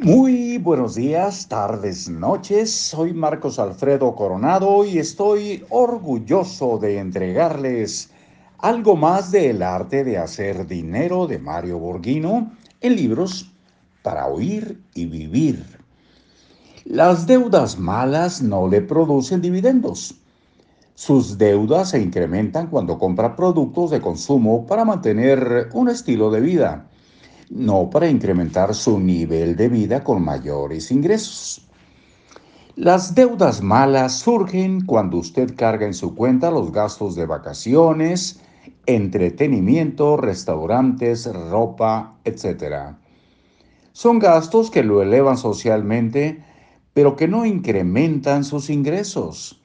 [0.00, 2.70] Muy buenos días, tardes, noches.
[2.70, 8.08] Soy Marcos Alfredo Coronado y estoy orgulloso de entregarles
[8.58, 13.50] algo más del arte de hacer dinero de Mario Borghino en libros
[14.04, 15.66] para oír y vivir.
[16.84, 20.14] Las deudas malas no le producen dividendos.
[20.94, 26.88] Sus deudas se incrementan cuando compra productos de consumo para mantener un estilo de vida
[27.50, 31.66] no para incrementar su nivel de vida con mayores ingresos.
[32.76, 38.40] Las deudas malas surgen cuando usted carga en su cuenta los gastos de vacaciones,
[38.86, 42.94] entretenimiento, restaurantes, ropa, etc.
[43.92, 46.44] Son gastos que lo elevan socialmente,
[46.94, 49.60] pero que no incrementan sus ingresos.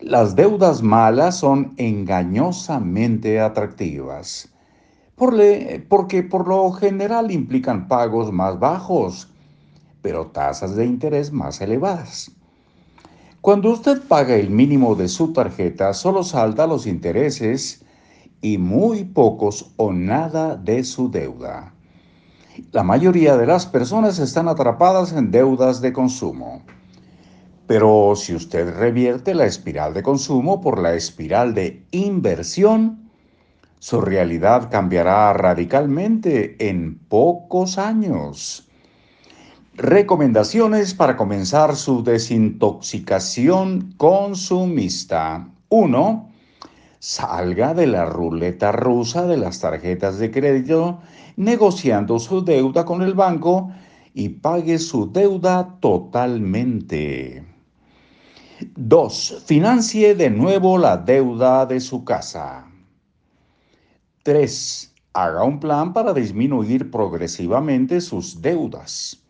[0.00, 4.53] Las deudas malas son engañosamente atractivas
[5.16, 9.28] porque por lo general implican pagos más bajos,
[10.02, 12.30] pero tasas de interés más elevadas.
[13.40, 17.84] Cuando usted paga el mínimo de su tarjeta, solo salda los intereses
[18.40, 21.74] y muy pocos o nada de su deuda.
[22.72, 26.62] La mayoría de las personas están atrapadas en deudas de consumo.
[27.66, 33.03] Pero si usted revierte la espiral de consumo por la espiral de inversión,
[33.84, 38.66] su realidad cambiará radicalmente en pocos años.
[39.74, 45.50] Recomendaciones para comenzar su desintoxicación consumista.
[45.68, 46.30] 1.
[46.98, 51.02] Salga de la ruleta rusa de las tarjetas de crédito
[51.36, 53.70] negociando su deuda con el banco
[54.14, 57.44] y pague su deuda totalmente.
[58.76, 59.42] 2.
[59.44, 62.70] Financie de nuevo la deuda de su casa.
[64.24, 64.90] 3.
[65.12, 69.22] Haga un plan para disminuir progresivamente sus deudas.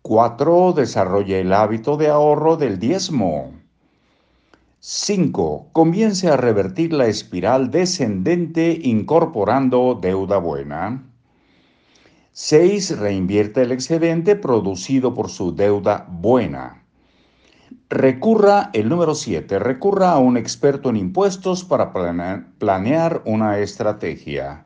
[0.00, 0.72] 4.
[0.72, 3.52] Desarrolle el hábito de ahorro del diezmo.
[4.80, 5.68] 5.
[5.72, 11.04] Comience a revertir la espiral descendente incorporando deuda buena.
[12.32, 12.98] 6.
[12.98, 16.83] Reinvierte el excedente producido por su deuda buena.
[17.90, 24.64] Recurra, el número 7, recurra a un experto en impuestos para planear una estrategia.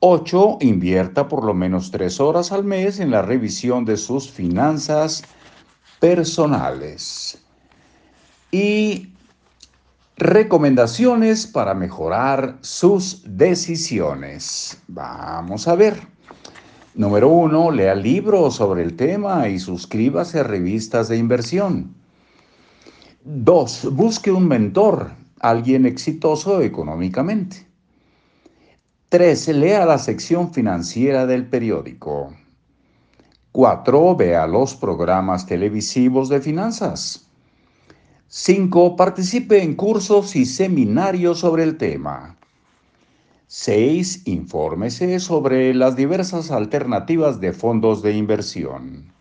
[0.00, 0.58] 8.
[0.60, 5.24] Invierta por lo menos tres horas al mes en la revisión de sus finanzas
[6.00, 7.42] personales.
[8.50, 9.12] Y
[10.16, 14.80] recomendaciones para mejorar sus decisiones.
[14.88, 16.00] Vamos a ver.
[16.94, 17.70] Número 1.
[17.72, 21.94] Lea libros sobre el tema y suscríbase a revistas de inversión.
[23.28, 25.10] Dos, busque un mentor,
[25.40, 27.66] alguien exitoso económicamente.
[29.08, 32.32] Tres, lea la sección financiera del periódico.
[33.50, 37.28] Cuatro, vea los programas televisivos de finanzas.
[38.28, 42.36] Cinco, participe en cursos y seminarios sobre el tema.
[43.48, 49.15] Seis, infórmese sobre las diversas alternativas de fondos de inversión.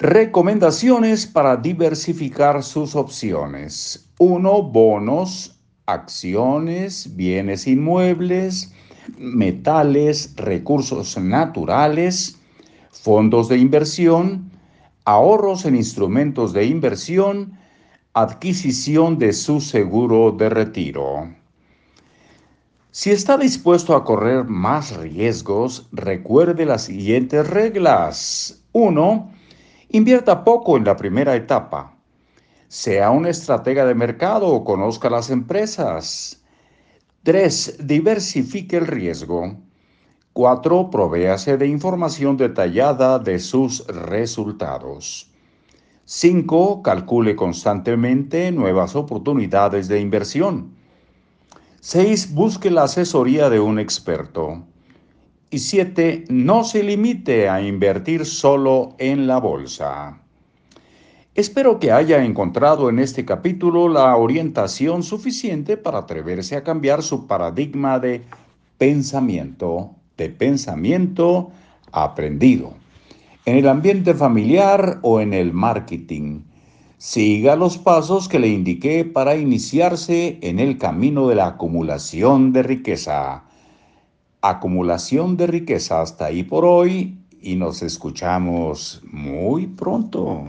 [0.00, 4.08] Recomendaciones para diversificar sus opciones.
[4.20, 4.62] 1.
[4.62, 8.72] Bonos, acciones, bienes inmuebles,
[9.18, 12.38] metales, recursos naturales,
[12.92, 14.52] fondos de inversión,
[15.04, 17.58] ahorros en instrumentos de inversión,
[18.12, 21.28] adquisición de su seguro de retiro.
[22.92, 28.62] Si está dispuesto a correr más riesgos, recuerde las siguientes reglas.
[28.70, 29.37] 1
[29.90, 31.96] Invierta poco en la primera etapa.
[32.68, 36.42] Sea un estratega de mercado o conozca las empresas.
[37.22, 37.78] 3.
[37.86, 39.56] Diversifique el riesgo.
[40.34, 40.90] 4.
[40.90, 45.30] Provéase de información detallada de sus resultados.
[46.04, 46.82] 5.
[46.82, 50.74] Calcule constantemente nuevas oportunidades de inversión.
[51.80, 52.34] 6.
[52.34, 54.66] Busque la asesoría de un experto.
[55.50, 60.20] Y siete, no se limite a invertir solo en la bolsa.
[61.34, 67.26] Espero que haya encontrado en este capítulo la orientación suficiente para atreverse a cambiar su
[67.26, 68.24] paradigma de
[68.76, 71.50] pensamiento, de pensamiento
[71.92, 72.74] aprendido,
[73.46, 76.42] en el ambiente familiar o en el marketing.
[76.98, 82.64] Siga los pasos que le indiqué para iniciarse en el camino de la acumulación de
[82.64, 83.47] riqueza
[84.40, 90.44] acumulación de riqueza hasta ahí por hoy y nos escuchamos muy pronto.